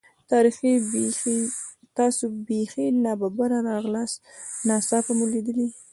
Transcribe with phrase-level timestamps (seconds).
[1.99, 4.17] تاسې بیخي نا ببره راغلاست،
[4.67, 5.59] ناڅاپه مو لیدل.